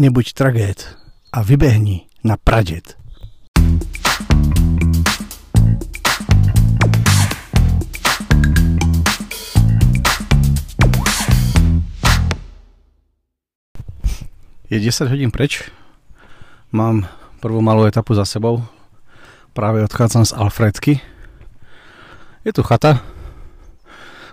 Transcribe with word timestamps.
nebuď 0.00 0.32
tragéd 0.32 0.96
a 1.28 1.44
vybehni 1.44 2.08
na 2.24 2.40
pradet. 2.40 2.96
Je 14.72 14.80
10 14.80 15.12
hodín 15.12 15.28
preč. 15.28 15.68
Mám 16.72 17.04
prvú 17.44 17.60
malú 17.60 17.84
etapu 17.84 18.16
za 18.16 18.24
sebou. 18.24 18.64
Práve 19.52 19.84
odchádzam 19.84 20.24
z 20.24 20.32
Alfredky. 20.32 21.04
Je 22.48 22.56
tu 22.56 22.64
chata. 22.64 23.04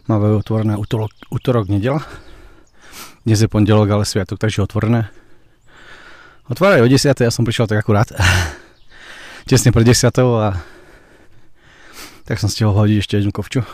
Máme 0.08 0.32
otvorené 0.32 0.80
útorok, 0.80 1.12
útorok 1.28 1.68
nedela. 1.68 2.00
Dnes 3.28 3.44
je 3.44 3.52
pondelok, 3.52 3.92
ale 3.92 4.08
sviatok, 4.08 4.40
takže 4.40 4.64
otvorené. 4.64 5.12
Otvárajú 6.48 6.88
o 6.88 6.92
10. 6.92 7.12
Ja 7.12 7.28
som 7.28 7.44
prišiel 7.44 7.68
tak 7.68 7.84
akurát. 7.84 8.08
Tesne 9.52 9.76
pred 9.76 9.84
10. 9.84 10.08
a 10.16 10.56
tak 12.24 12.40
som 12.40 12.48
stihol 12.48 12.72
hodiť 12.72 13.04
ešte 13.04 13.20
jednu 13.20 13.36
kovču. 13.36 13.68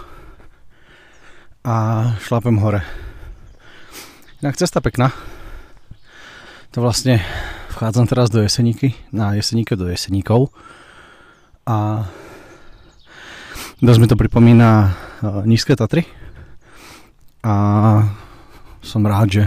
A 1.62 1.74
šlapem 2.18 2.58
hore. 2.58 2.82
Inak 4.42 4.58
cesta 4.58 4.82
pekná 4.82 5.14
to 6.74 6.82
vlastne 6.82 7.22
vchádzam 7.78 8.10
teraz 8.10 8.34
do 8.34 8.42
Jeseníky, 8.42 8.98
na 9.14 9.38
Jeseníke 9.38 9.78
do 9.78 9.86
Jeseníkov 9.86 10.50
a 11.70 12.10
dosť 13.86 14.00
mi 14.02 14.10
to 14.10 14.18
pripomína 14.18 14.70
uh, 15.22 15.46
Nízke 15.46 15.78
Tatry 15.78 16.10
a 17.46 17.54
som 18.82 19.06
rád, 19.06 19.30
že 19.30 19.44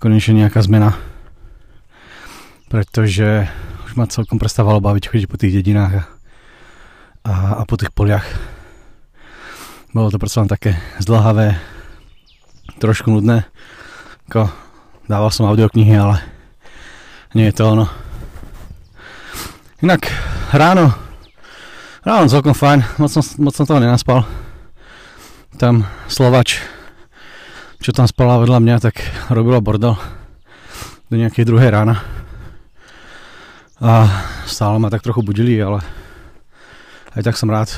konečne 0.00 0.40
nejaká 0.40 0.64
zmena 0.64 0.96
pretože 2.68 3.48
už 3.88 3.96
ma 3.96 4.06
celkom 4.06 4.38
prestávalo 4.38 4.82
baviť 4.82 5.10
chodiť 5.10 5.26
po 5.26 5.40
tých 5.40 5.60
dedinách 5.60 6.04
a, 7.24 7.60
a, 7.60 7.62
po 7.64 7.76
tých 7.80 7.92
poliach 7.92 8.24
bolo 9.94 10.10
to 10.10 10.18
predsa 10.18 10.44
také 10.50 10.76
zdlhavé 10.98 11.56
trošku 12.82 13.08
nudné 13.08 13.46
ako 14.28 14.48
Dával 15.04 15.28
som 15.28 15.44
audioknihy, 15.44 15.92
ale 16.00 16.16
nie 17.36 17.44
je 17.52 17.60
to 17.60 17.76
ono. 17.76 17.84
Inak 19.84 20.08
ráno, 20.48 20.96
ráno 22.00 22.24
celkom 22.32 22.56
fajn, 22.56 22.96
moc 22.96 23.12
som, 23.12 23.20
moc 23.36 23.52
som 23.52 23.68
toho 23.68 23.84
nenaspal. 23.84 24.24
Tam 25.60 25.84
Slovač, 26.08 26.56
čo 27.84 27.92
tam 27.92 28.08
spala 28.08 28.40
vedľa 28.40 28.64
mňa, 28.64 28.76
tak 28.80 28.96
robila 29.28 29.60
bordel 29.60 29.92
do 31.12 31.14
nejakej 31.20 31.52
druhej 31.52 31.68
rána. 31.68 32.00
A 33.84 34.08
stále 34.48 34.80
ma 34.80 34.88
tak 34.88 35.04
trochu 35.04 35.20
budili, 35.20 35.60
ale 35.60 35.84
aj 37.12 37.20
tak 37.20 37.36
som 37.36 37.52
rád. 37.52 37.68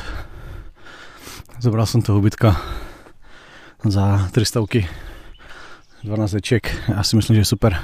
Zobral 1.59 1.83
som 1.83 1.99
toho 1.99 2.23
ubytka 2.23 2.55
za 3.83 4.31
300 4.31 4.87
12 6.07 6.39
večiek. 6.39 6.63
Ja 6.87 7.03
si 7.03 7.19
myslím, 7.19 7.43
že 7.43 7.51
super. 7.51 7.75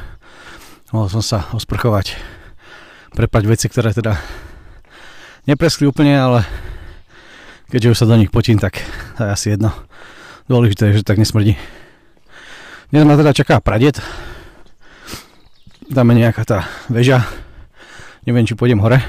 Mohol 0.95 1.19
som 1.19 1.23
sa 1.27 1.51
osprchovať, 1.51 2.15
prepať 3.19 3.43
veci, 3.43 3.67
ktoré 3.67 3.91
teda 3.91 4.15
nepreskli 5.51 5.91
úplne, 5.91 6.15
ale 6.15 6.47
keďže 7.75 7.91
už 7.91 7.99
sa 7.99 8.07
do 8.07 8.15
nich 8.15 8.31
potím, 8.31 8.63
tak 8.63 8.79
to 9.19 9.27
je 9.27 9.35
asi 9.35 9.47
jedno. 9.59 9.75
Dôležité 10.47 10.95
je, 10.95 11.03
že 11.03 11.09
tak 11.11 11.19
nesmrdí. 11.19 11.59
Dnes 12.95 13.03
ma 13.03 13.19
teda 13.19 13.35
čaká 13.35 13.59
pradet. 13.59 13.99
Dáme 15.91 16.15
nejaká 16.15 16.47
tá 16.47 16.71
väža. 16.87 17.42
Neviem, 18.23 18.47
či 18.47 18.55
pôjdem 18.55 18.79
hore. 18.79 19.03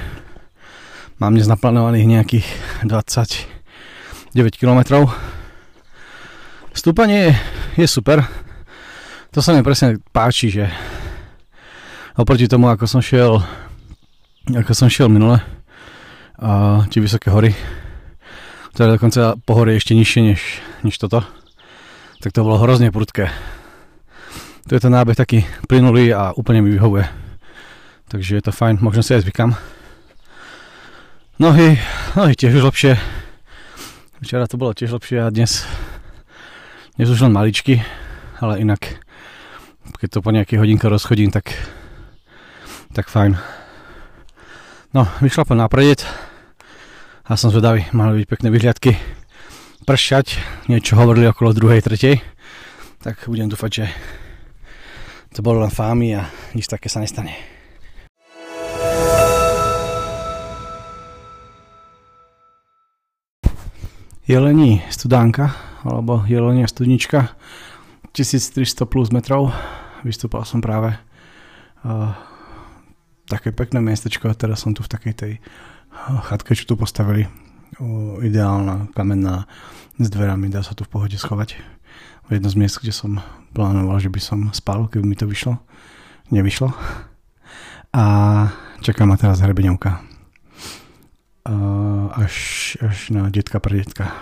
Mám 1.22 1.38
dnes 1.38 1.46
naplánovaných 1.46 2.06
nejakých 2.06 2.46
29 2.86 3.46
km. 4.58 5.06
Stúpanie 6.74 7.38
je 7.78 7.86
super 7.86 8.26
to 9.34 9.42
sa 9.42 9.50
mi 9.50 9.66
presne 9.66 9.98
páči, 10.14 10.46
že 10.46 10.70
oproti 12.14 12.46
tomu, 12.46 12.70
ako 12.70 12.86
som 12.86 13.02
šiel 13.02 13.42
ako 14.46 14.70
som 14.70 14.86
šiel 14.86 15.10
minule 15.10 15.42
a 16.38 16.82
tie 16.86 17.02
vysoké 17.02 17.34
hory 17.34 17.50
ktoré 18.74 18.94
dokonca 18.94 19.34
pohorie 19.42 19.74
ešte 19.74 19.98
nižšie 19.98 20.20
než, 20.22 20.40
než 20.86 20.94
toto 21.02 21.26
tak 22.22 22.30
to 22.30 22.46
bolo 22.46 22.62
hrozne 22.62 22.94
prudké 22.94 23.26
tu 24.70 24.78
je 24.78 24.82
ten 24.82 24.94
nábeh 24.94 25.18
taký 25.18 25.42
plynulý 25.66 26.14
a 26.14 26.30
úplne 26.38 26.62
mi 26.62 26.70
vyhovuje 26.70 27.23
takže 28.14 28.38
je 28.38 28.44
to 28.46 28.54
fajn, 28.54 28.78
možno 28.78 29.02
si 29.02 29.18
aj 29.18 29.26
zvykam 29.26 29.58
nohy, 31.42 31.74
nohy 32.14 32.38
tiež 32.38 32.62
už 32.62 32.70
lepšie 32.70 32.94
včera 34.22 34.46
to 34.46 34.54
bolo 34.54 34.70
tiež 34.70 34.94
lepšie 34.94 35.26
a 35.26 35.34
dnes 35.34 35.66
dnes 36.94 37.10
už 37.10 37.26
len 37.26 37.34
maličky 37.34 37.82
ale 38.38 38.62
inak 38.62 39.02
keď 40.04 40.20
to 40.20 40.24
po 40.24 40.36
nejakých 40.36 40.60
hodinkách 40.60 40.92
rozchodím, 40.92 41.32
tak, 41.32 41.56
tak 42.92 43.08
fajn. 43.08 43.40
No, 44.92 45.08
vyšlapem 45.24 45.56
na 45.56 45.64
predet 45.64 46.04
a 47.24 47.40
som 47.40 47.48
zvedavý, 47.48 47.88
mali 47.96 48.20
byť 48.20 48.28
pekné 48.28 48.48
vyhliadky. 48.52 49.00
Pršať, 49.88 50.40
niečo 50.68 51.00
hovorili 51.00 51.24
okolo 51.28 51.56
druhej, 51.56 51.80
tretej, 51.80 52.20
tak 53.00 53.28
budem 53.28 53.48
dúfať, 53.48 53.70
že 53.72 53.84
to 55.32 55.40
bolo 55.40 55.64
len 55.64 55.72
fámy 55.72 56.20
a 56.20 56.28
nič 56.52 56.68
také 56.68 56.92
sa 56.92 57.00
nestane. 57.00 57.53
Jelení 64.24 64.80
studánka, 64.88 65.52
alebo 65.84 66.24
jelenia 66.24 66.64
studnička 66.64 67.36
1300 68.16 68.88
plus 68.88 69.12
metrov. 69.12 69.52
Vystúpal 70.00 70.48
som 70.48 70.64
práve 70.64 70.96
uh, 71.84 72.08
také 73.28 73.52
pekné 73.52 73.84
miestečko 73.84 74.32
a 74.32 74.38
teraz 74.38 74.64
som 74.64 74.72
tu 74.72 74.80
v 74.80 74.88
takej 74.88 75.12
tej 75.12 75.32
chatke, 76.24 76.56
čo 76.56 76.64
tu 76.64 76.72
postavili. 76.72 77.28
Uh, 77.76 78.16
ideálna 78.24 78.88
kamenná 78.96 79.44
s 80.00 80.08
dverami, 80.08 80.48
dá 80.48 80.64
sa 80.64 80.72
tu 80.72 80.88
v 80.88 80.96
pohode 80.96 81.20
schovať. 81.20 81.60
Jedno 82.32 82.48
z 82.48 82.56
miest, 82.56 82.80
kde 82.80 82.96
som 82.96 83.20
plánoval, 83.52 84.00
že 84.00 84.08
by 84.08 84.20
som 84.24 84.48
spal, 84.56 84.88
keby 84.88 85.04
mi 85.04 85.20
to 85.20 85.28
vyšlo. 85.28 85.60
Nevyšlo. 86.32 86.72
A 87.92 88.04
čaká 88.80 89.04
ma 89.04 89.20
teraz 89.20 89.44
hrebeňovka. 89.44 90.13
Až, 91.44 92.34
až 92.80 93.12
na 93.12 93.28
detka 93.28 93.60
pre 93.60 93.84
detka. 93.84 94.16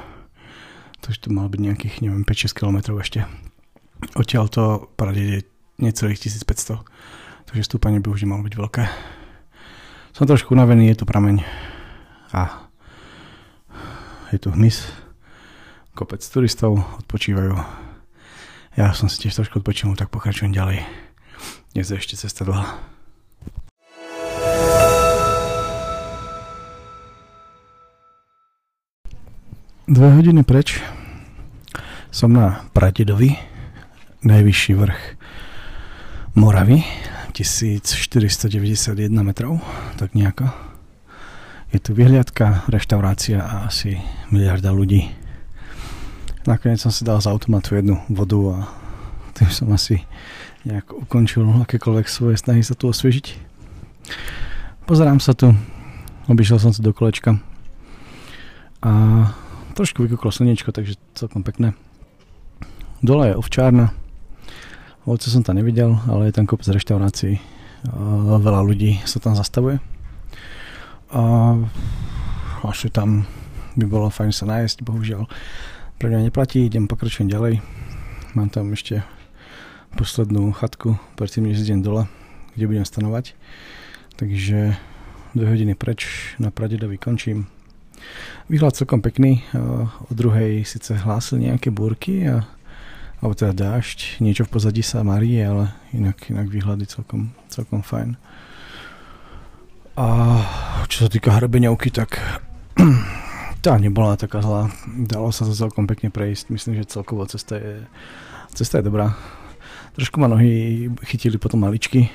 Takže 1.03 1.27
to 1.27 1.29
malo 1.31 1.47
byť 1.51 1.61
nejakých, 1.63 1.95
neviem, 2.03 2.27
5-6 2.27 2.59
km 2.59 2.99
ešte. 2.99 3.27
Odtiaľ 4.19 4.51
to 4.51 4.91
parade 4.99 5.23
je 5.23 5.39
necelých 5.79 6.19
1500, 6.19 6.83
takže 7.47 7.63
stúpanie 7.67 8.03
by 8.03 8.11
už 8.11 8.27
nemalo 8.27 8.43
byť 8.43 8.55
veľké. 8.59 8.83
Som 10.19 10.27
trošku 10.27 10.51
unavený, 10.55 10.91
je 10.91 11.03
tu 11.03 11.05
prameň 11.07 11.47
a 12.35 12.67
je 14.35 14.39
tu 14.43 14.51
hmyz, 14.51 14.91
kopec 15.95 16.23
turistov 16.27 16.83
odpočívajú. 17.07 17.55
Ja 18.75 18.91
som 18.99 19.07
si 19.07 19.23
tiež 19.23 19.39
trošku 19.39 19.63
odpočinul, 19.63 19.95
tak 19.95 20.11
pokračujem 20.11 20.51
ďalej. 20.51 20.83
Dnes 21.71 21.87
je 21.87 21.97
ešte 21.99 22.19
cesta 22.19 22.43
dlhá. 22.43 22.92
Dve 29.93 30.09
hodiny 30.09 30.41
preč 30.41 30.81
som 32.09 32.33
na 32.33 32.65
Pradedovi, 32.73 33.37
najvyšší 34.25 34.73
vrch 34.73 35.03
Moravy, 36.33 36.81
1491 37.37 39.13
metrov, 39.21 39.61
tak 40.01 40.17
nejako. 40.17 40.49
Je 41.77 41.79
tu 41.85 41.93
vyhliadka, 41.93 42.65
reštaurácia 42.73 43.45
a 43.45 43.69
asi 43.69 44.01
miliarda 44.33 44.73
ľudí. 44.73 45.13
Nakoniec 46.49 46.81
som 46.81 46.89
si 46.89 47.05
dal 47.05 47.21
z 47.21 47.29
automatu 47.29 47.77
jednu 47.77 48.01
vodu 48.09 48.41
a 48.49 48.73
tým 49.37 49.53
som 49.53 49.69
asi 49.77 50.09
nejak 50.65 50.89
ukončil 50.89 51.45
akékoľvek 51.69 52.09
svoje 52.09 52.41
snahy 52.41 52.65
sa 52.65 52.73
tu 52.73 52.89
osviežiť. 52.89 53.37
Pozerám 54.89 55.21
sa 55.21 55.37
tu, 55.37 55.53
obišiel 56.33 56.57
som 56.57 56.73
sa 56.73 56.81
do 56.81 56.97
kolečka 56.97 57.37
a 58.81 58.93
trošku 59.73 60.05
vykúklo 60.05 60.31
slnečko, 60.33 60.73
takže 60.73 61.01
celkom 61.17 61.43
pekné. 61.43 61.73
Dole 63.03 63.35
je 63.35 63.39
ovčárna, 63.41 63.91
Ovoce 65.03 65.35
som 65.35 65.43
tam 65.43 65.59
nevidel, 65.59 65.99
ale 66.07 66.31
je 66.31 66.39
tam 66.39 66.47
kopec 66.47 66.71
reštaurácií. 66.71 67.43
A 67.91 68.39
veľa 68.39 68.63
ľudí 68.63 69.03
sa 69.03 69.19
tam 69.19 69.35
zastavuje. 69.35 69.83
A 71.11 71.23
až 72.63 72.87
tam 72.95 73.27
by 73.75 73.83
bolo 73.91 74.15
fajn 74.15 74.31
sa 74.31 74.47
nájsť, 74.47 74.87
bohužiaľ. 74.87 75.27
Pre 75.99 76.07
mňa 76.07 76.31
neplatí, 76.31 76.63
idem 76.63 76.87
pokračujem 76.87 77.27
ďalej. 77.27 77.59
Mám 78.39 78.55
tam 78.55 78.71
ešte 78.71 79.03
poslednú 79.99 80.55
chatku, 80.55 80.95
predtým 81.19 81.51
než 81.51 81.67
idem 81.67 81.83
dole. 81.83 82.07
kde 82.55 82.71
budem 82.71 82.87
stanovať. 82.87 83.35
Takže 84.23 84.79
dve 85.35 85.47
hodiny 85.51 85.75
preč 85.75 86.07
na 86.39 86.55
Pradeda 86.55 86.87
vykončím. 86.87 87.51
Výhľad 88.51 88.77
celkom 88.77 89.01
pekný, 89.01 89.45
o 90.09 90.13
druhej 90.13 90.67
síce 90.67 90.99
hlásil 90.99 91.41
nejaké 91.41 91.73
búrky 91.73 92.27
a 92.27 92.45
alebo 93.23 93.39
teda 93.39 93.55
dážď, 93.55 94.19
niečo 94.19 94.43
v 94.43 94.59
pozadí 94.59 94.83
sa 94.83 95.07
marí, 95.07 95.39
ale 95.39 95.71
inak, 95.95 96.27
inak 96.27 96.51
výhľady 96.51 96.91
celkom, 96.91 97.31
celkom 97.47 97.87
fajn. 97.87 98.19
A 99.95 100.07
čo 100.91 101.07
sa 101.07 101.09
týka 101.09 101.31
hrebeňovky, 101.39 101.95
tak 101.95 102.19
tá 103.65 103.79
nebola 103.79 104.19
taká 104.19 104.43
zlá. 104.43 104.75
Dalo 105.07 105.31
sa 105.31 105.47
to 105.47 105.55
celkom 105.55 105.87
pekne 105.87 106.11
prejsť. 106.11 106.51
Myslím, 106.51 106.83
že 106.83 106.91
celkovo 106.91 107.23
cesta 107.31 107.63
je, 107.63 107.87
cesta 108.59 108.83
je 108.83 108.91
dobrá. 108.91 109.15
Trošku 109.95 110.19
ma 110.19 110.27
nohy 110.27 110.91
chytili 111.07 111.39
potom 111.39 111.63
maličky, 111.63 112.11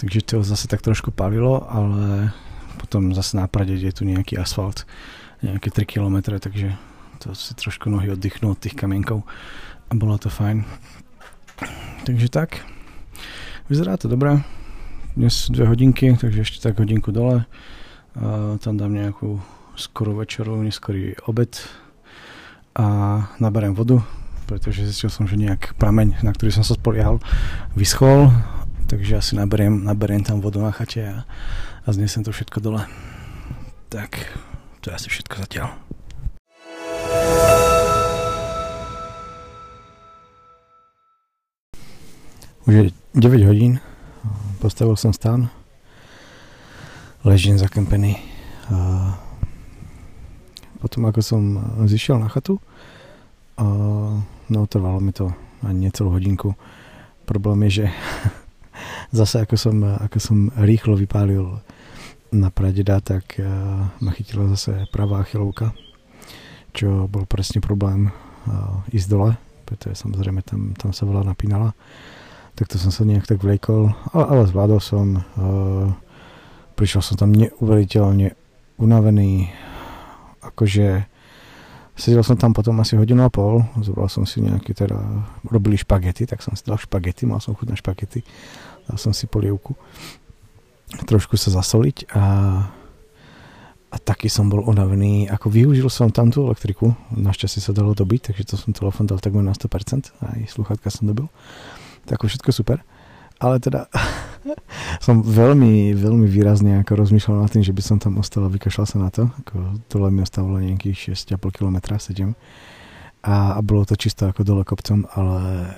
takže 0.00 0.24
to 0.24 0.36
zase 0.48 0.64
tak 0.64 0.80
trošku 0.80 1.12
palilo, 1.12 1.68
ale 1.68 2.32
potom 2.78 3.10
zase 3.12 3.34
na 3.34 3.50
je 3.50 3.92
tu 3.92 4.06
nejaký 4.06 4.38
asfalt, 4.38 4.86
nejaké 5.42 5.74
3 5.74 5.84
km, 5.84 6.38
takže 6.38 6.78
to 7.18 7.34
si 7.34 7.52
trošku 7.58 7.90
nohy 7.90 8.14
oddychnú 8.14 8.54
od 8.54 8.60
tých 8.62 8.78
kamienkov 8.78 9.26
a 9.90 9.92
bolo 9.98 10.14
to 10.16 10.30
fajn. 10.30 10.62
Takže 12.06 12.30
tak, 12.30 12.62
vyzerá 13.66 13.98
to 13.98 14.06
dobré. 14.06 14.46
Dnes 15.18 15.50
dve 15.50 15.66
hodinky, 15.66 16.14
takže 16.14 16.46
ešte 16.46 16.62
tak 16.62 16.78
hodinku 16.78 17.10
dole. 17.10 17.42
A 18.14 18.54
tam 18.62 18.78
dám 18.78 18.94
nejakú 18.94 19.42
skorú 19.74 20.14
večeru, 20.14 20.58
neskorý 20.62 21.18
obed 21.26 21.58
a 22.78 22.86
naberiem 23.42 23.74
vodu, 23.74 23.98
pretože 24.46 24.86
zistil 24.86 25.10
som, 25.10 25.26
že 25.26 25.34
nejak 25.34 25.74
prameň, 25.74 26.22
na 26.22 26.30
ktorý 26.30 26.54
som 26.54 26.62
sa 26.62 26.78
spoliehal, 26.78 27.18
vyschol, 27.74 28.30
takže 28.88 29.20
asi 29.20 29.36
naberiem, 29.36 29.84
naberiem 29.84 30.24
tam 30.24 30.40
vodu 30.40 30.64
na 30.64 30.72
chate 30.72 31.04
a, 31.04 31.28
a 31.84 31.88
znesem 31.92 32.24
to 32.24 32.32
všetko 32.32 32.64
dole. 32.64 32.82
Tak, 33.92 34.16
to 34.80 34.88
je 34.90 34.96
asi 34.96 35.08
všetko 35.12 35.44
zatiaľ. 35.44 35.68
Už 42.64 42.72
je 42.72 42.84
9 43.16 43.48
hodín, 43.48 43.80
postavil 44.60 44.96
som 44.96 45.12
stan, 45.12 45.48
ležím 47.24 47.60
zakempený. 47.60 48.20
A 48.68 49.16
potom 50.80 51.08
ako 51.08 51.20
som 51.24 51.42
zišiel 51.88 52.20
na 52.20 52.28
chatu, 52.28 52.60
no 54.48 54.58
trvalo 54.68 55.00
mi 55.00 55.12
to 55.12 55.32
ani 55.64 55.88
necelú 55.88 56.12
hodinku. 56.12 56.56
Problém 57.24 57.68
je, 57.68 57.84
že 57.84 57.86
zase 59.10 59.44
ako 59.44 59.56
som, 59.56 59.76
ako 59.84 60.18
som 60.20 60.38
rýchlo 60.56 60.96
vypálil 60.96 61.60
na 62.28 62.52
pradeda, 62.52 63.00
tak 63.00 63.40
ma 64.04 64.12
chytila 64.12 64.52
zase 64.52 64.84
pravá 64.92 65.24
chylovka 65.24 65.72
čo 66.78 67.10
bol 67.10 67.26
presne 67.26 67.58
problém 67.58 68.06
uh, 68.46 68.86
ísť 68.94 69.08
dole, 69.10 69.34
pretože 69.66 69.98
samozrejme 69.98 70.46
tam, 70.46 70.78
tam 70.78 70.94
sa 70.94 71.08
veľa 71.08 71.26
napínala. 71.26 71.74
Tak 72.54 72.70
to 72.70 72.76
som 72.78 72.90
sa 72.90 73.06
nejak 73.06 73.26
tak 73.26 73.42
vlekol, 73.42 73.90
ale, 74.14 74.24
ale 74.30 74.42
zvládol 74.46 74.80
som. 74.82 75.06
Uh, 75.34 75.90
prišiel 76.78 77.02
som 77.02 77.18
tam 77.18 77.34
neuveriteľne 77.34 78.38
unavený, 78.78 79.50
akože 80.46 81.02
sedel 81.98 82.22
som 82.22 82.38
tam 82.38 82.54
potom 82.54 82.78
asi 82.78 82.94
hodinu 82.94 83.26
a 83.26 83.30
pol, 83.34 83.66
zobral 83.82 84.06
som 84.06 84.22
si 84.22 84.38
nejaké 84.38 84.70
teda, 84.70 84.94
robili 85.50 85.74
špagety, 85.74 86.30
tak 86.30 86.38
som 86.38 86.54
si 86.54 86.62
dal 86.62 86.78
špagety, 86.78 87.26
mal 87.26 87.42
som 87.42 87.58
chuť 87.58 87.66
na 87.66 87.74
špagety, 87.74 88.22
dal 88.88 88.96
som 88.96 89.12
si 89.12 89.28
polievku, 89.28 89.76
trošku 91.04 91.36
sa 91.36 91.52
zasoliť 91.52 92.10
a 92.16 92.24
a 93.88 93.96
taký 93.96 94.28
som 94.28 94.52
bol 94.52 94.60
unavený, 94.68 95.32
ako 95.32 95.48
využil 95.48 95.88
som 95.88 96.12
tam 96.12 96.28
tú 96.28 96.44
elektriku, 96.44 96.92
našťastie 97.08 97.64
sa 97.64 97.72
dalo 97.72 97.96
dobiť, 97.96 98.28
takže 98.28 98.44
to 98.44 98.54
som 98.60 98.76
telefon 98.76 99.08
dal 99.08 99.16
takmer 99.16 99.40
na 99.40 99.56
100%, 99.56 100.12
aj 100.12 100.38
sluchátka 100.52 100.92
som 100.92 101.08
dobil, 101.08 101.24
tak 102.04 102.20
všetko 102.20 102.52
super. 102.52 102.84
Ale 103.38 103.62
teda 103.62 103.88
som 105.04 105.24
veľmi, 105.24 105.96
veľmi 105.96 106.26
výrazne 106.28 106.82
ako 106.84 107.00
rozmýšľal 107.00 107.46
nad 107.46 107.50
tým, 107.54 107.64
že 107.64 107.72
by 107.72 107.82
som 107.82 107.96
tam 107.96 108.20
ostal 108.20 108.44
a 108.44 108.52
vykašľal 108.52 108.86
sa 108.86 108.98
na 108.98 109.08
to. 109.14 109.30
Ako 109.46 109.80
dole 109.88 110.10
mi 110.10 110.26
ostávalo 110.26 110.58
nejakých 110.58 111.14
6,5 111.14 111.54
km, 111.54 111.78
7. 111.96 112.34
A, 113.24 113.54
a 113.56 113.60
bolo 113.62 113.86
to 113.86 113.94
čisto 113.94 114.26
ako 114.26 114.42
dole 114.42 114.66
kopcom, 114.66 115.06
ale 115.14 115.70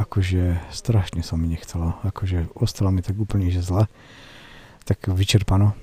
akože 0.00 0.72
strašne 0.72 1.20
sa 1.20 1.36
mi 1.36 1.52
nechcelo. 1.52 2.00
Akože 2.06 2.48
ostalo 2.56 2.88
mi 2.88 3.04
tak 3.04 3.20
úplne, 3.20 3.52
že 3.52 3.60
zle. 3.60 3.84
Tak 4.88 5.12
vyčerpano 5.12 5.76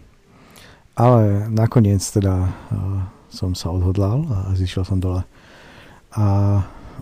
ale 0.98 1.46
nakoniec 1.54 2.02
teda 2.02 2.50
uh, 2.50 3.06
som 3.30 3.54
sa 3.54 3.70
odhodlal 3.70 4.26
a 4.26 4.38
zišiel 4.58 4.82
som 4.82 4.98
dole. 4.98 5.22
A 6.18 6.26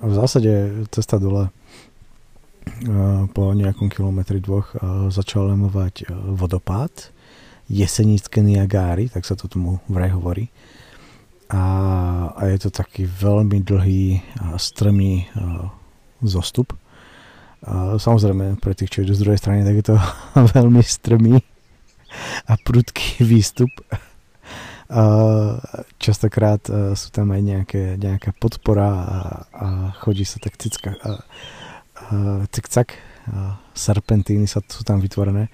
v 0.03 0.11
zásade 0.11 0.83
cesta 0.91 1.15
dole 1.15 1.47
uh, 1.47 3.23
po 3.31 3.55
nejakom 3.55 3.87
kilometri 3.87 4.43
dvoch 4.43 4.75
uh, 4.75 5.07
začal 5.07 5.55
lemovať 5.55 6.11
vodopád 6.11 7.15
jesenické 7.71 8.43
Niagáry, 8.45 9.09
tak 9.09 9.25
sa 9.25 9.33
to 9.33 9.49
tomu 9.49 9.79
vraj 9.89 10.11
hovorí. 10.13 10.51
A, 11.49 11.63
a 12.35 12.41
je 12.51 12.67
to 12.67 12.69
taký 12.69 13.09
veľmi 13.09 13.61
dlhý 13.65 14.21
a 14.37 14.57
strmý 14.57 15.29
zostup. 16.21 16.77
A 17.65 17.97
samozrejme, 17.97 18.61
pre 18.61 18.77
tých, 18.77 18.93
čo 18.93 19.01
idú 19.01 19.17
z 19.17 19.25
druhej 19.25 19.41
strany, 19.41 19.65
tak 19.65 19.75
je 19.81 19.85
to 19.89 19.95
veľmi 20.55 20.85
strmý 20.85 21.41
a 22.45 22.53
prudký 22.61 23.25
výstup. 23.25 23.73
A 24.85 25.01
častokrát 25.97 26.61
e, 26.69 26.93
sú 26.93 27.09
tam 27.09 27.33
aj 27.33 27.41
nejaké, 27.41 27.83
nejaká 27.97 28.37
podpora 28.37 28.85
a, 28.85 29.19
a 29.49 29.67
chodí 29.97 30.21
sa 30.29 30.37
tak 30.37 30.61
cicka, 30.61 30.93
a, 30.93 31.09
a, 31.09 31.11
cik-cak, 32.53 32.93
a 33.33 33.57
serpentíny 33.73 34.45
sa, 34.45 34.61
sú 34.61 34.85
tam 34.85 35.01
vytvorené, 35.01 35.49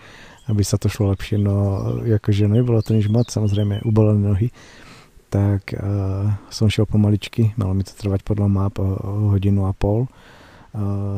aby 0.51 0.67
sa 0.67 0.75
to 0.75 0.91
šlo 0.91 1.15
lepšie, 1.15 1.39
no 1.39 1.79
akože 2.03 2.51
nebolo 2.51 2.83
to 2.83 2.91
nič 2.91 3.07
moc, 3.07 3.31
samozrejme 3.31 3.87
ubolené 3.87 4.19
nohy, 4.19 4.47
tak 5.31 5.71
uh, 5.79 6.27
som 6.51 6.67
šiel 6.67 6.83
pomaličky, 6.83 7.55
malo 7.55 7.71
mi 7.71 7.87
to 7.87 7.95
trvať 7.95 8.27
podľa 8.27 8.51
map 8.51 8.75
o, 8.83 8.99
o 8.99 9.31
hodinu 9.31 9.63
a 9.63 9.71
pol, 9.71 10.11
uh, 10.11 10.40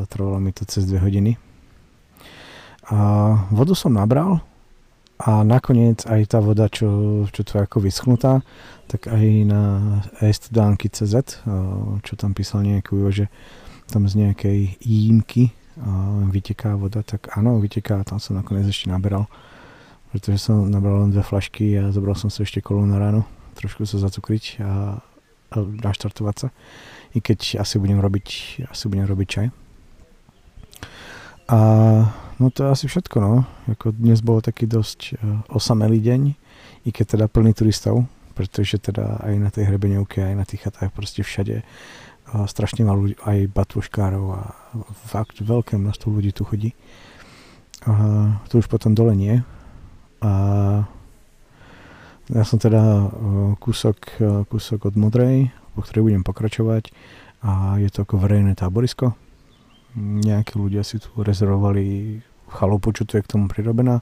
trvalo 0.09 0.39
mi 0.39 0.51
to 0.51 0.65
cez 0.65 0.85
dve 0.85 0.99
hodiny. 0.99 1.37
A 2.91 2.97
vodu 3.53 3.73
som 3.77 3.93
nabral, 3.93 4.43
a 5.23 5.45
nakoniec 5.45 6.03
aj 6.03 6.35
tá 6.35 6.43
voda, 6.43 6.67
čo, 6.67 7.23
čo 7.31 7.41
tu 7.47 7.55
je 7.55 7.63
ako 7.63 7.79
vyschnutá, 7.79 8.43
tak 8.91 9.07
aj 9.07 9.23
na 9.47 9.61
estudánky 10.19 10.91
CZ, 10.91 11.45
čo 12.03 12.13
tam 12.19 12.35
písal 12.35 12.67
nejakú, 12.67 13.07
že 13.07 13.31
tam 13.87 14.03
z 14.09 14.19
nejakej 14.19 14.83
jímky 14.83 15.55
vyteká 16.27 16.75
voda, 16.75 17.05
tak 17.05 17.31
áno, 17.39 17.61
vyteká, 17.63 18.03
tam 18.03 18.19
som 18.19 18.35
nakoniec 18.35 18.67
ešte 18.67 18.91
naberal, 18.91 19.31
pretože 20.11 20.43
som 20.43 20.67
nabral 20.67 21.07
len 21.07 21.15
dve 21.15 21.23
flašky 21.23 21.77
a 21.79 21.93
zobral 21.95 22.19
som 22.19 22.27
si 22.27 22.43
ešte 22.43 22.59
kolu 22.59 22.83
na 22.83 22.99
ráno, 22.99 23.23
trošku 23.55 23.87
sa 23.87 24.03
zacukriť 24.03 24.59
a, 24.59 24.99
a 25.53 25.57
naštartovať 25.61 26.35
sa. 26.35 26.47
I 27.13 27.19
keď 27.21 27.61
asi 27.61 27.77
budem 27.77 28.01
robiť, 28.01 28.27
asi 28.73 28.89
budem 28.89 29.05
robiť 29.05 29.27
čaj. 29.29 29.47
A 31.53 31.57
No 32.39 32.49
to 32.49 32.63
je 32.63 32.69
asi 32.69 32.85
všetko, 32.87 33.21
no. 33.21 33.45
Jako 33.67 33.91
dnes 33.91 34.21
bol 34.21 34.41
taký 34.41 34.65
dosť 34.65 35.13
uh, 35.13 35.39
osamelý 35.53 36.01
deň, 36.01 36.21
i 36.83 36.89
keď 36.91 37.15
teda 37.15 37.25
plný 37.31 37.53
turistov, 37.53 38.03
pretože 38.33 38.81
teda 38.83 39.21
aj 39.21 39.33
na 39.39 39.49
tej 39.53 39.69
hrebeňovke, 39.69 40.19
aj 40.19 40.35
na 40.35 40.43
tých 40.43 40.67
chatách 40.67 40.91
proste 40.91 41.23
všade 41.23 41.61
uh, 41.61 42.43
strašne 42.49 42.83
malo 42.83 43.07
ľudí, 43.07 43.15
aj 43.23 43.47
batvuškárov 43.53 44.25
a 44.33 44.41
fakt 45.07 45.39
veľké 45.39 45.77
množstvo 45.77 46.07
ľudí 46.09 46.35
tu 46.35 46.43
chodí. 46.43 46.75
Uh, 47.87 48.35
tu 48.49 48.59
už 48.59 48.67
potom 48.67 48.97
dole 48.97 49.13
nie. 49.13 49.39
A 50.19 50.31
ja 52.27 52.43
som 52.43 52.59
teda 52.59 53.07
uh, 53.07 53.55
kúsok, 53.55 54.19
kúsok 54.51 54.89
od 54.89 54.95
Modrej, 54.99 55.47
po 55.73 55.81
ktorej 55.81 56.13
budem 56.13 56.23
pokračovať 56.23 56.93
a 57.43 57.75
je 57.81 57.89
to 57.91 58.07
ako 58.07 58.23
verejné 58.23 58.55
táborisko, 58.55 59.13
nejakí 59.99 60.57
ľudia 60.57 60.81
si 60.81 60.97
tu 60.97 61.09
rezervovali 61.21 62.17
chalupu, 62.49 62.93
čo 62.93 63.05
tu 63.05 63.17
je 63.17 63.23
k 63.25 63.31
tomu 63.37 63.49
prirobená 63.49 64.01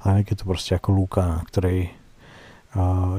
a 0.00 0.22
je 0.22 0.34
to 0.34 0.48
proste 0.48 0.74
ako 0.74 0.96
lúka, 0.96 1.22
na 1.22 1.42
ktorej 1.44 1.92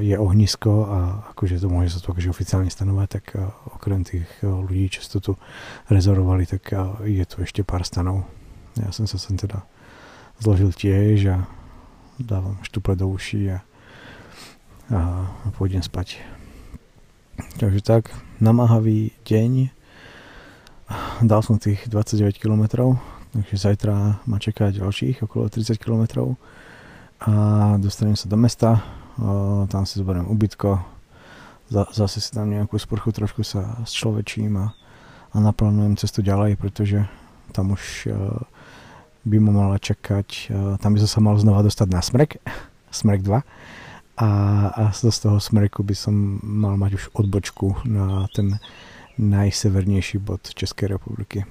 je 0.00 0.16
ohnisko 0.16 0.72
a 0.88 0.98
akože 1.36 1.60
to 1.60 1.68
môže 1.68 1.92
sa 1.92 2.00
to 2.00 2.16
akože 2.16 2.32
oficiálne 2.32 2.72
stanovať, 2.72 3.08
tak 3.20 3.24
okrem 3.68 4.00
tých 4.00 4.24
ľudí, 4.40 4.88
čo 4.88 5.04
to 5.12 5.18
tu 5.20 5.32
rezervovali, 5.92 6.48
tak 6.48 6.72
je 7.04 7.24
tu 7.28 7.44
ešte 7.44 7.60
pár 7.60 7.84
stanov. 7.84 8.24
Ja 8.80 8.88
som 8.96 9.04
sa 9.04 9.20
sem 9.20 9.36
teda 9.36 9.60
zložil 10.40 10.72
tiež 10.72 11.36
a 11.36 11.36
dávam 12.16 12.56
štuple 12.64 12.96
do 12.96 13.12
uší 13.12 13.52
a, 13.52 13.58
a 14.88 15.00
pôjdem 15.52 15.84
spať. 15.84 16.24
Takže 17.58 17.80
tak, 17.84 18.10
namáhavý 18.42 19.14
deň, 19.24 19.70
dal 21.22 21.40
som 21.44 21.58
tých 21.62 21.86
29 21.86 22.38
km, 22.38 22.96
Takže 23.32 23.56
zajtra 23.56 24.20
ma 24.28 24.36
čaká 24.36 24.68
ďalších 24.68 25.24
okolo 25.24 25.48
30 25.48 25.80
km 25.80 26.36
a 27.24 27.32
dostanem 27.80 28.12
sa 28.12 28.28
do 28.28 28.36
mesta, 28.36 28.84
tam 29.72 29.88
si 29.88 29.96
zoberiem 29.96 30.28
ubytko, 30.28 30.76
zase 31.72 32.20
si 32.20 32.28
tam 32.28 32.52
nejakú 32.52 32.76
sprchu, 32.76 33.08
trošku 33.08 33.40
sa 33.40 33.80
človečím 33.88 34.60
a, 34.60 34.76
a 35.32 35.36
naplánujem 35.40 35.96
cestu 35.96 36.20
ďalej, 36.20 36.60
pretože 36.60 37.08
tam 37.56 37.72
už 37.72 38.12
by 39.24 39.36
ma 39.40 39.52
mala 39.64 39.80
čakať, 39.80 40.52
tam 40.84 40.92
by 40.92 40.98
sa 41.00 41.20
mal 41.24 41.32
znova 41.40 41.64
dostať 41.64 41.88
na 41.88 42.04
Smrek, 42.04 42.36
Smrek 42.92 43.24
2 43.24 43.40
a, 44.16 44.30
a 44.76 44.84
z 44.92 45.18
toho 45.18 45.40
Smreku 45.40 45.80
by 45.82 45.96
som 45.96 46.38
mal 46.42 46.76
mať 46.76 46.92
už 47.00 47.04
odbočku 47.16 47.88
na 47.88 48.28
ten 48.32 48.60
najsevernejší 49.16 50.20
bod 50.20 50.52
Českej 50.52 50.96
republiky. 50.96 51.44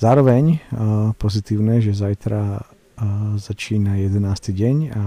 Zároveň 0.00 0.58
uh, 0.58 1.12
pozitívne, 1.16 1.80
že 1.80 1.96
zajtra 1.96 2.58
uh, 2.58 2.64
začína 3.36 4.00
11. 4.00 4.18
deň 4.52 4.76
a 4.92 5.02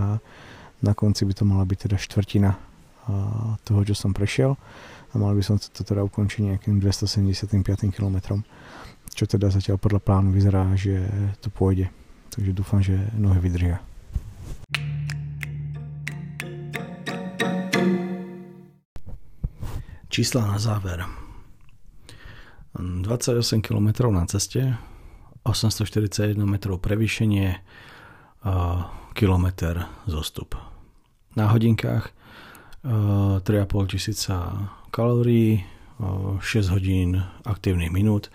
na 0.82 0.94
konci 0.94 1.26
by 1.26 1.34
to 1.34 1.44
mala 1.44 1.66
byť 1.66 1.90
teda 1.90 1.98
štvrtina 1.98 2.52
uh, 2.54 2.60
toho, 3.66 3.82
čo 3.86 3.98
som 3.98 4.14
prešiel 4.14 4.54
a 5.12 5.14
mal 5.18 5.34
by 5.34 5.42
som 5.42 5.58
to 5.58 5.82
teda 5.82 6.04
ukončiť 6.06 6.54
nejakým 6.54 6.78
275 6.84 7.96
km, 7.96 8.42
čo 9.16 9.24
teda 9.26 9.48
zatiaľ 9.48 9.80
podľa 9.80 10.02
plánu 10.04 10.30
vyzerá, 10.36 10.68
že 10.76 11.08
to 11.40 11.48
pôjde. 11.48 11.88
Takže 12.36 12.52
dúfam, 12.52 12.84
že 12.84 13.00
nohy 13.16 13.40
vydržia. 13.40 13.80
Čísla 20.16 20.48
na 20.48 20.56
záver. 20.56 21.04
28 22.80 23.60
km 23.60 24.08
na 24.16 24.24
ceste, 24.24 24.80
841 25.44 26.40
metrov 26.48 26.80
prevýšenie, 26.80 27.60
kilometr 29.12 29.84
zostup. 30.08 30.56
Na 31.36 31.52
hodinkách 31.52 32.16
3,5 32.88 33.92
tisíca 33.92 34.56
kalórií, 34.88 35.68
6 36.40 36.72
hodín 36.72 37.20
aktívnych 37.44 37.92
minút, 37.92 38.32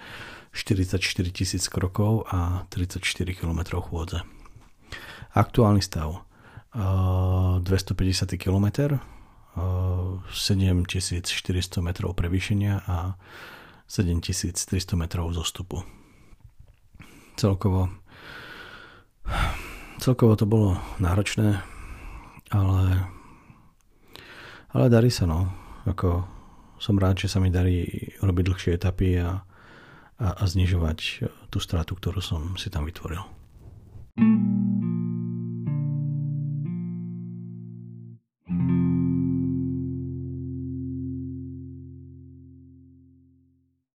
44 0.53 1.33
tisíc 1.33 1.65
krokov 1.73 2.29
a 2.29 2.69
34 2.69 3.33
km 3.33 3.81
chôdze. 3.81 4.21
Aktuálny 5.33 5.81
stav 5.81 6.29
250 6.77 8.37
km, 8.37 9.01
7400 9.57 11.83
metrov 11.83 12.15
prevýšenia 12.15 12.87
a 12.87 13.19
7300 13.91 14.95
metrov 14.95 15.35
zostupu. 15.35 15.83
Celkovo, 17.35 17.91
celkovo 19.99 20.39
to 20.39 20.47
bolo 20.47 20.79
náročné, 21.03 21.59
ale, 22.55 23.11
ale 24.71 24.87
darí 24.87 25.11
sa 25.11 25.27
no. 25.27 25.51
Ako 25.89 26.29
som 26.79 27.01
rád, 27.01 27.25
že 27.25 27.33
sa 27.33 27.43
mi 27.43 27.51
darí 27.51 28.13
robiť 28.21 28.45
dlhšie 28.47 28.71
etapy 28.77 29.19
a, 29.19 29.43
a, 30.21 30.27
a 30.39 30.43
znižovať 30.47 30.99
tú 31.51 31.59
stratu, 31.59 31.97
ktorú 31.97 32.23
som 32.23 32.55
si 32.55 32.71
tam 32.71 32.87
vytvoril. 32.87 33.25
thank 34.19 35.10